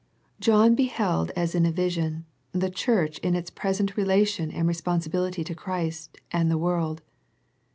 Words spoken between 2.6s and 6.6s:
Church in its present relation and responsibility to Christ and the